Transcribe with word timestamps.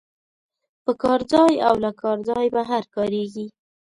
په 0.83 0.91
کار 1.01 1.19
ځای 1.33 1.53
او 1.67 1.75
له 1.83 1.91
کار 2.01 2.17
ځای 2.29 2.45
بهر 2.55 2.83
کاریږي. 2.95 3.47